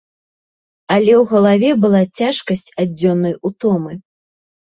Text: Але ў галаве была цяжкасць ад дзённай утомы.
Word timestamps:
Але 0.95 1.11
ў 1.21 1.27
галаве 1.33 1.69
была 1.83 2.01
цяжкасць 2.19 2.73
ад 2.85 2.89
дзённай 3.03 3.37
утомы. 3.51 3.93